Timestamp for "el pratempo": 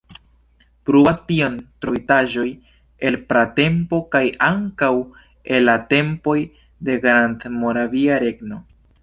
3.09-4.01